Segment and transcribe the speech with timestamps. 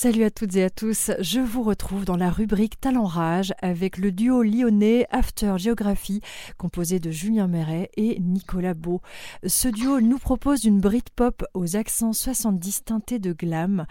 [0.00, 3.98] Salut à toutes et à tous, je vous retrouve dans la rubrique Talent Rage avec
[3.98, 6.20] le duo lyonnais After Geography
[6.56, 9.00] composé de Julien Méret et Nicolas Beau.
[9.44, 13.86] Ce duo nous propose une Britpop aux accents 70 teintés de glam.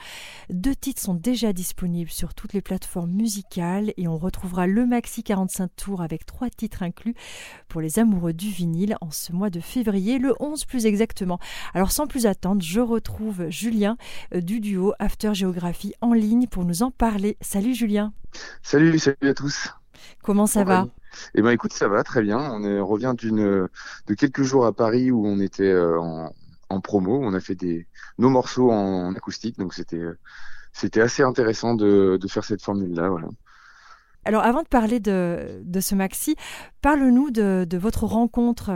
[0.50, 5.24] Deux titres sont déjà disponibles sur toutes les plateformes musicales et on retrouvera le maxi
[5.24, 7.16] 45 tours avec trois titres inclus
[7.68, 11.38] pour les amoureux du vinyle en ce mois de février, le 11 plus exactement.
[11.74, 13.98] Alors sans plus attendre, je retrouve Julien
[14.34, 17.38] euh, du duo After Geography en ligne pour nous en parler.
[17.41, 18.13] Salut Julien.
[18.62, 19.73] Salut, salut à tous.
[20.23, 20.88] Comment ça va?
[21.35, 22.38] Eh ben écoute, ça va très bien.
[22.38, 23.67] On, revient d'une
[24.08, 25.99] de quelques jours à Paris où on était euh,
[26.70, 27.20] en, promo.
[27.22, 30.03] On a fait des nos morceaux en, acoustique, donc c'était
[30.73, 33.09] c'était assez intéressant de, faire cette formule-là.
[33.09, 33.27] Voilà.
[34.27, 36.36] Alors avant de parler de, ce maxi,
[36.81, 38.72] parle-nous de, votre rencontre.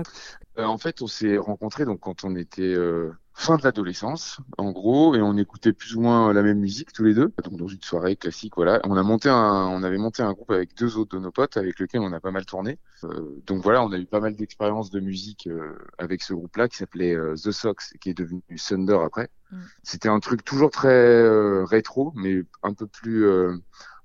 [0.57, 4.71] Euh, en fait, on s'est rencontrés donc quand on était euh, fin de l'adolescence, en
[4.71, 7.67] gros, et on écoutait plus ou moins la même musique tous les deux, donc dans
[7.67, 8.79] une soirée classique, voilà.
[8.83, 11.57] On a monté un, on avait monté un groupe avec deux autres de nos potes
[11.57, 12.77] avec lesquels on a pas mal tourné.
[13.03, 16.67] Euh, donc voilà, on a eu pas mal d'expériences de musique euh, avec ce groupe-là
[16.67, 19.29] qui s'appelait euh, The Sox, qui est devenu Thunder après.
[19.51, 19.57] Mm.
[19.83, 23.25] C'était un truc toujours très rétro, mais un peu plus,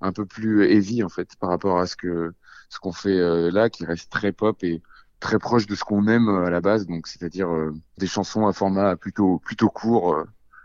[0.00, 2.32] un peu plus heavy en fait par rapport à ce que
[2.68, 4.82] ce qu'on fait là, qui reste très pop et
[5.20, 8.46] très proche de ce qu'on aime euh, à la base, donc c'est-à-dire euh, des chansons
[8.46, 10.24] à format plutôt plutôt court, euh,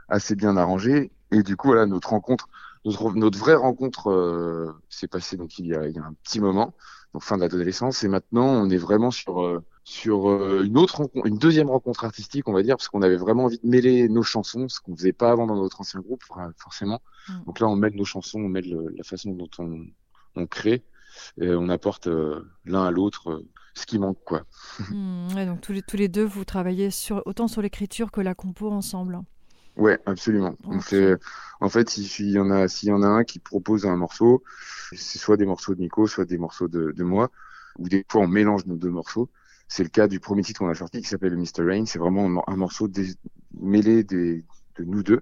[0.10, 1.12] assez bien arrangé.
[1.32, 2.50] Et du coup, voilà, notre rencontre,
[2.86, 6.42] notre, notre vraie rencontre s'est passée donc il y, a, il y a un petit
[6.42, 6.74] moment,
[7.14, 10.28] donc fin de l'adolescence, et maintenant on est vraiment sur sur
[10.62, 13.60] une autre rencontre, une deuxième rencontre artistique, on va dire, parce qu'on avait vraiment envie
[13.62, 16.24] de mêler nos chansons, ce qu'on faisait pas avant dans notre ancien groupe,
[16.58, 17.02] forcément.
[17.28, 17.44] Mm.
[17.46, 19.86] Donc là, on mêle nos chansons, on mêle la façon dont on,
[20.36, 20.84] on crée,
[21.42, 22.08] et on apporte
[22.66, 23.44] l'un à l'autre
[23.74, 24.44] ce qui manque quoi.
[24.90, 28.34] Hmm, donc tous les, tous les deux, vous travaillez sur, autant sur l'écriture que la
[28.34, 29.20] compo ensemble.
[29.78, 30.56] Ouais, absolument.
[31.62, 34.44] en fait, s'il y en a, s'il y en a un qui propose un morceau,
[34.92, 37.32] c'est soit des morceaux de Nico, soit des morceaux de, de moi,
[37.80, 39.30] ou des fois on mélange nos deux morceaux.
[39.72, 41.64] C'est le cas du premier titre qu'on a sorti qui s'appelle Mr.
[41.64, 41.86] Rain.
[41.86, 42.90] C'est vraiment un morceau
[43.58, 44.44] mêlé des,
[44.78, 45.22] de nous deux.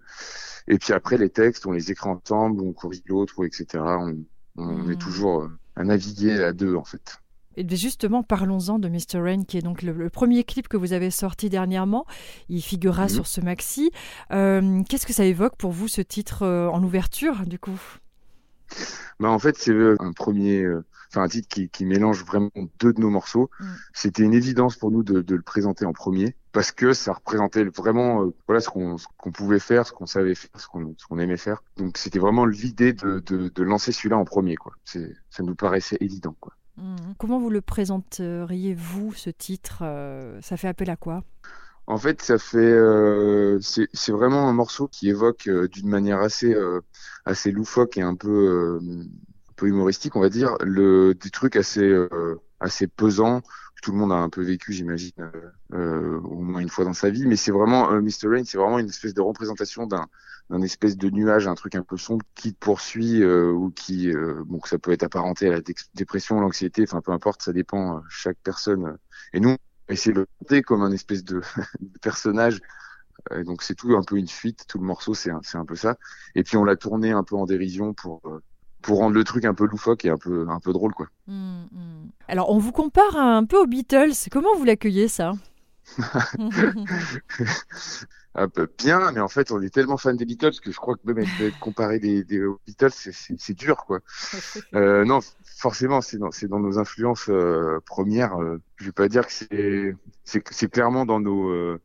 [0.67, 3.67] Et puis après, les textes, on les écrit ensemble, on corrige l'autre, etc.
[3.75, 4.17] On,
[4.57, 4.97] on est hmm.
[4.97, 7.19] toujours euh, à naviguer à deux, en fait.
[7.57, 9.21] Et justement, parlons-en de Mr.
[9.21, 12.07] Rain, qui est donc le, premier clip que vous avez sorti dernièrement.
[12.49, 13.09] Il figurera mhm.
[13.09, 13.91] sur ce maxi.
[14.31, 17.79] Euh, qu'est-ce que ça évoque pour vous, ce titre euh, en ouverture, du coup?
[19.19, 20.65] Bah, En fait, c'est euh, un premier,
[21.09, 23.49] enfin un titre qui, mélange vraiment deux de nos morceaux.
[23.59, 23.65] Mm.
[23.93, 28.31] C'était une évidence pour nous de, le présenter en premier parce que ça représentait vraiment
[28.47, 28.97] voilà ce qu'on
[29.31, 31.63] pouvait faire, ce qu'on savait faire, ce qu'on aimait faire.
[31.77, 34.73] Donc c'était vraiment l'idée de, de, lancer celui-là en premier quoi.
[34.83, 36.53] Ça nous paraissait évident quoi.
[36.79, 37.15] Mhm.
[37.17, 41.23] Comment vous le présenteriez-vous, ce titre euh, Ça fait appel à quoi?
[41.89, 46.55] En fait, ça fait, euh, c'est vraiment un morceau qui évoque euh, d'une manière assez,
[47.25, 51.93] assez loufoque et un peu, un peu humoristique, on va dire, le, des trucs assez,
[52.59, 53.41] assez pesants
[53.81, 55.31] tout le monde a un peu vécu, j'imagine,
[55.71, 57.25] au moins une fois dans sa vie.
[57.25, 58.27] Mais c'est vraiment, Mr.
[58.27, 60.05] Rain, c'est vraiment une espèce de représentation d'un
[60.49, 64.09] un espèce de nuage, un truc un peu sombre qui te poursuit euh, ou qui,
[64.09, 65.61] euh, bon, ça peut être apparenté à la
[65.93, 68.97] dépression, l'anxiété, enfin peu importe, ça dépend euh, chaque personne.
[69.33, 69.55] Et nous,
[69.89, 71.41] essayer de le monter comme un espèce de,
[72.01, 72.59] personnage.
[73.45, 75.97] donc c'est tout un peu une fuite, tout le morceau, c'est un, un peu ça.
[76.35, 78.21] Et puis on l'a tourné un peu en dérision pour
[78.81, 81.07] pour rendre le truc un peu loufoque et un peu un peu drôle quoi.
[81.27, 82.09] Mmh, mmh.
[82.27, 84.13] Alors on vous compare un peu aux Beatles.
[84.31, 85.33] Comment vous l'accueillez ça?
[88.35, 90.95] Un peu bien, mais en fait, on est tellement fan des Beatles que je crois
[90.95, 92.23] que même être comparé des,
[92.65, 93.99] Beatles, c'est dur, quoi.
[94.75, 95.19] Euh, non,
[95.59, 98.39] forcément, c'est dans, dans, nos influences euh, premières.
[98.39, 101.79] Euh, je vais pas dire que c'est c'est clairement dans nos euh,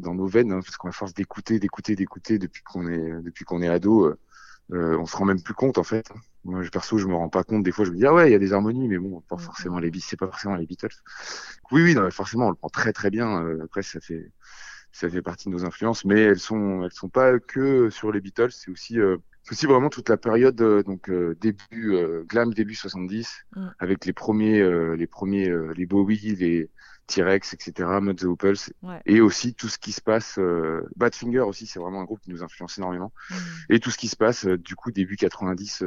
[0.00, 3.62] dans nos veines, hein, parce qu'à force d'écouter, d'écouter, d'écouter depuis qu'on est depuis qu'on
[3.62, 4.14] est ado,
[4.70, 6.10] on se rend même plus compte en fait.
[6.44, 7.62] Moi, perso, je me rends pas compte.
[7.62, 9.36] Des fois, je me dis ah ouais, il y a des harmonies, mais bon, pas
[9.36, 10.88] forcément les c'est pas forcément les Beatles.
[11.70, 13.60] Oui, oui, non, forcément, on le prend très très bien.
[13.62, 14.32] après, ça fait
[14.92, 18.20] ça fait partie de nos influences, mais elles sont elles sont pas que sur les
[18.20, 22.52] Beatles, c'est aussi euh, c'est aussi vraiment toute la période euh, donc euh, début glam
[22.52, 23.68] début 70 mm.
[23.78, 26.70] avec les premiers les premiers les Bowie, les
[27.06, 27.88] T-Rex, etc.
[28.00, 28.72] Mud the Hooples
[29.06, 30.38] et aussi tout ce qui se passe
[30.96, 33.34] Badfinger aussi c'est vraiment un groupe qui nous influence énormément mm.
[33.70, 35.84] et tout ce qui se passe du coup début 90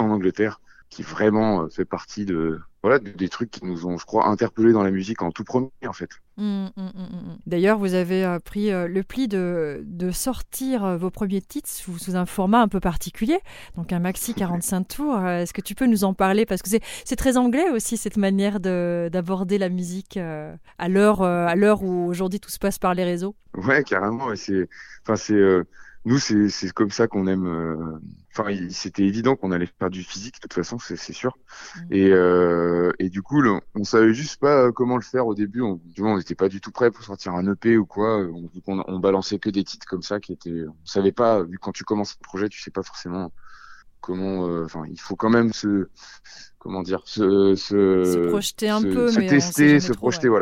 [0.00, 4.26] en Angleterre qui vraiment fait partie de voilà, des trucs qui nous ont, je crois,
[4.26, 6.08] interpellés dans la musique en tout premier, en fait.
[6.38, 10.96] Mmh, mmh, mmh, D'ailleurs, vous avez euh, pris euh, le pli de, de sortir euh,
[10.96, 13.38] vos premiers titres sous, sous, un format un peu particulier,
[13.76, 15.26] donc un maxi 45 tours.
[15.26, 16.46] Est-ce que tu peux nous en parler?
[16.46, 16.70] Parce que
[17.04, 22.58] c'est très anglais aussi, cette manière d'aborder la musique à l'heure où aujourd'hui tout se
[22.58, 23.34] passe par les réseaux.
[23.54, 24.34] Ouais, carrément.
[24.36, 24.68] C'est,
[25.02, 25.38] enfin, c'est
[26.06, 27.46] nous, c'est c'est comme ça qu'on aime.
[27.46, 27.98] euh,
[28.32, 31.36] Enfin, c'était évident qu'on allait faire du physique, de toute façon, c'est c'est sûr.
[31.76, 31.80] Mm.
[31.94, 35.34] Et, euh, et du coup, le- on savait juste pas euh, comment le faire au
[35.34, 35.60] début.
[35.62, 38.18] On, du moins, on n'était pas du tout prêt pour sortir un EP ou quoi.
[38.18, 40.64] On, vu qu'on on balançait que des titres comme ça qui étaient.
[40.68, 41.42] On savait pas.
[41.42, 43.32] Vu quand tu commences un projet, tu sais pas forcément
[44.00, 44.46] comment.
[44.48, 45.88] euh, Enfin, il faut quand même se.
[46.58, 50.02] Comment dire Se, se, se projeter un se- peu, se mais on tester, se trop,
[50.02, 50.40] projeter, ouais.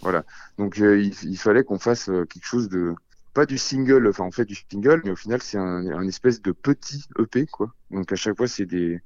[0.00, 0.20] voilà.
[0.20, 0.24] Mm.
[0.58, 2.94] Donc euh, il, il fallait qu'on fasse euh, quelque chose de
[3.38, 6.50] pas du single, enfin on fait du single, mais au final c'est un, espèce de
[6.50, 7.72] petit EP quoi.
[7.92, 9.00] Donc à chaque fois c'est des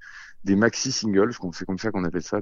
[0.45, 2.41] des maxi singles, c'est comme ça qu'on appelle ça.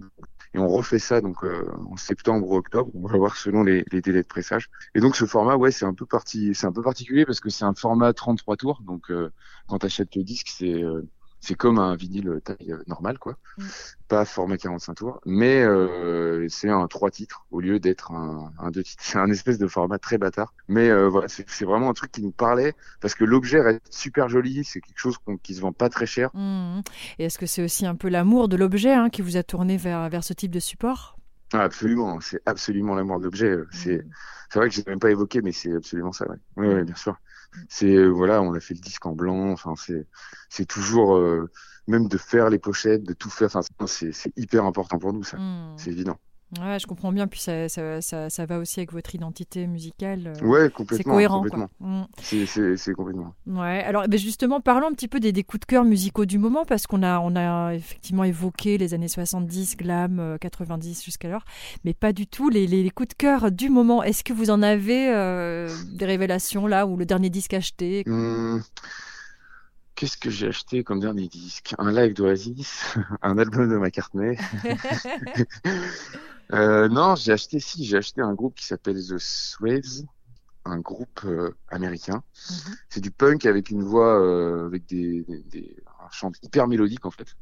[0.55, 3.85] Et on refait ça donc euh, en septembre ou octobre, on va voir selon les,
[3.91, 4.71] les délais de pressage.
[4.95, 7.51] Et donc ce format ouais c'est un peu parti, c'est un peu particulier parce que
[7.51, 8.83] c'est un format 33 tours.
[8.87, 9.33] Donc euh,
[9.67, 11.03] quand tu achètes le disque c'est euh,
[11.41, 13.65] c'est comme un vinyle taille euh, normale quoi, Mm.
[14.09, 18.71] pas format 45 tours, mais euh, c'est un trois titres au lieu d'être un, un
[18.71, 19.03] deux titres.
[19.05, 22.23] C'est un espèce de format très bâtard, mais euh, voilà, c'est vraiment un truc qui
[22.23, 25.89] nous parlait parce que l'objet reste super joli, c'est quelque chose qui se vend pas
[25.89, 26.31] très cher.
[26.35, 26.81] Mm.
[27.19, 29.77] Et est-ce que c'est aussi un peu l'amour de l'objet hein, qui vous a tourné
[29.77, 31.17] vers, vers ce type de support?
[31.53, 33.57] Ah, absolument, c'est absolument l'amour de l'objet.
[33.73, 34.11] C'est Mm.
[34.53, 36.27] c'est vrai que j'ai même pas évoqué, mais c'est absolument ça.
[36.29, 37.17] Ouais, ouais, ouais, bien sûr.
[37.69, 39.51] C'est euh, voilà, on a fait le disque en blanc.
[39.51, 40.07] Enfin, c'est
[40.49, 41.51] c'est toujours euh,
[41.87, 43.49] même de faire les pochettes, de tout faire.
[43.55, 45.37] Enfin, c'est hyper important pour nous, ça.
[45.39, 45.75] Mm.
[45.77, 46.19] C'est évident.
[46.61, 47.27] Ouais, je comprends bien.
[47.29, 50.33] Puis ça, ça, ça, ça va aussi avec votre identité musicale.
[50.43, 51.13] euh, Ouais, c'est complètement.
[51.15, 51.45] cohérent.
[51.79, 52.03] Mm.
[52.21, 53.35] C'est c'est c'est complètement.
[53.47, 56.39] Ouais, alors ben justement, parlons un petit peu des, des coups de cœur musicaux du
[56.39, 61.45] moment, parce qu'on a, on a effectivement évoqué les années 70, glam, euh, 90 jusqu'alors,
[61.85, 64.03] mais pas du tout les, les- les coups de cœur du moment.
[64.03, 68.03] Est-ce que vous en avez euh, des révélations là, ou le dernier disque acheté?
[68.09, 68.63] Hum,
[70.01, 71.75] Qu'est-ce que j'ai acheté comme dernier disque?
[71.77, 74.39] Un live d'Oasis, un album de McCartney.
[76.53, 80.05] Euh, non, j'ai acheté, si, j'ai acheté un groupe qui s'appelle The Swaves,
[80.65, 82.25] un groupe euh, américain.
[82.51, 82.77] Mhm.
[82.89, 87.07] C'est du punk avec une voix, euh, avec des, des, des- un chant hyper mélodique
[87.07, 87.37] en fait.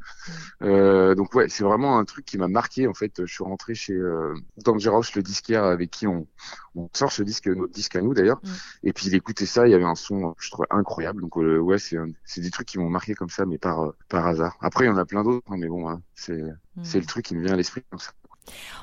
[1.08, 3.24] Euh, donc ouais, c'est vraiment un truc qui m'a marqué en fait.
[3.24, 6.26] Je suis rentré chez euh, Dangerous, le disquaire avec qui on,
[6.74, 8.40] on sort ce disque, notre disque à nous d'ailleurs.
[8.42, 8.48] Mm.
[8.84, 11.22] Et puis il écoutait ça, il y avait un son, je trouvais incroyable.
[11.22, 13.96] Donc euh, ouais, c'est c'est des trucs qui m'ont marqué comme ça, mais par euh,
[14.08, 14.56] par hasard.
[14.60, 16.42] Après, il y en a plein d'autres, hein, mais bon, hein, c'est
[16.78, 16.84] Mm.
[16.84, 18.12] c'est le truc qui me vient à l'esprit comme ça.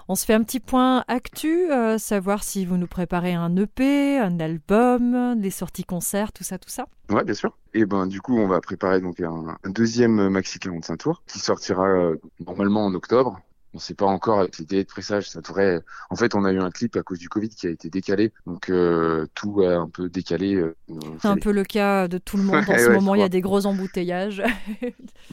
[0.07, 4.17] On se fait un petit point actu, euh, savoir si vous nous préparez un EP,
[4.17, 6.85] un album, des sorties concerts, tout ça, tout ça.
[7.09, 7.57] Ouais, bien sûr.
[7.73, 11.88] Et ben du coup, on va préparer donc un, deuxième maxi 45 tours qui sortira
[11.88, 12.15] euh,
[12.45, 13.39] normalement en octobre.
[13.75, 15.81] On sait pas encore avec les délais de pressage, ça devrait.
[16.10, 18.31] En fait, on a eu un clip à cause du Covid qui a été décalé,
[18.48, 20.56] donc euh, tout a un peu décalé.
[20.56, 20.75] euh,
[21.22, 23.16] C'est un peu le cas de tout le monde en Ouais, ce ouais, moment.
[23.16, 24.42] Il y a des gros embouteillages.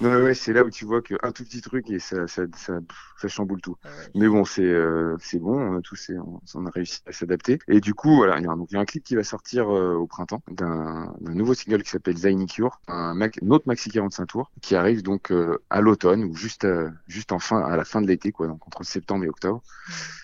[0.00, 2.42] Non, ouais, ouais, c'est là où tu vois qu'un tout petit truc et ça, ça,
[2.56, 2.78] ça,
[3.20, 3.76] ça chamboule tout.
[4.14, 7.58] Mais bon, c'est euh, c'est bon, on a tous on, on a réussi à s'adapter.
[7.68, 9.14] Et du coup, voilà, il y a un, donc, il y a un clip qui
[9.14, 13.90] va sortir euh, au printemps d'un nouveau single qui s'appelle Ziny Cure, un, autre maxi
[13.90, 16.66] 45 tours qui arrive donc euh, à l'automne ou juste
[17.06, 19.62] juste en fin à la fin de l'été quoi, donc entre septembre et octobre.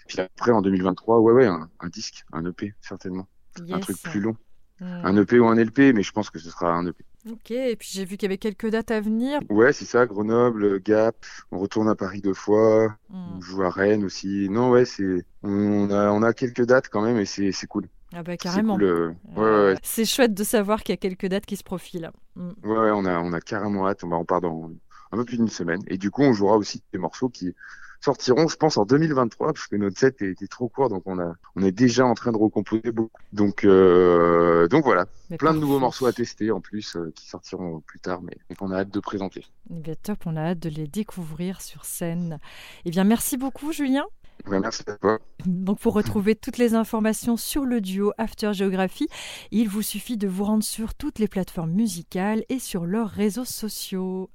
[0.08, 3.28] Puis après en 2023, ouais ouais, un, un disque, un EP certainement,
[3.70, 4.36] un truc plus long,
[4.80, 7.04] un EP ou un LP, mais je pense que ce sera un EP.
[7.30, 9.40] Ok, et puis j'ai vu qu'il y avait quelques dates à venir.
[9.50, 11.16] Ouais, c'est ça, Grenoble, Gap,
[11.50, 13.36] on retourne à Paris deux fois, Mm.
[13.36, 14.48] on joue à Rennes aussi.
[14.48, 17.88] Non, ouais, c'est on a on a quelques dates quand même et c'est c'est cool.
[18.14, 18.74] Ah bah C'est carrément.
[18.74, 19.76] cool, euh, ouais, ouais, ouais.
[19.82, 22.10] C'est chouette de savoir qu'il y a quelques dates qui se profilent.
[22.36, 22.48] Mm.
[22.62, 24.04] Ouais, on a, on a carrément hâte.
[24.04, 24.70] On part dans
[25.12, 25.82] un peu plus d'une semaine.
[25.88, 27.54] Et du coup, on jouera aussi des morceaux qui
[28.00, 31.34] sortiront, je pense, en 2023, parce que notre set était trop court, donc on a,
[31.56, 33.10] on est déjà en train de recomposer beaucoup.
[33.32, 35.06] Donc, euh, donc voilà,
[35.38, 38.70] plein de nouveaux morceaux à tester en plus, euh, qui sortiront plus tard, mais qu'on
[38.70, 39.44] a hâte de présenter.
[39.70, 42.38] Eh bien, top, on a hâte de les découvrir sur scène.
[42.84, 44.06] Eh bien, merci beaucoup, Julien.
[44.46, 45.18] Merci à toi.
[45.46, 49.08] Donc, pour retrouver toutes les informations sur le duo After Geography,
[49.50, 53.44] il vous suffit de vous rendre sur toutes les plateformes musicales et sur leurs réseaux
[53.44, 54.30] sociaux.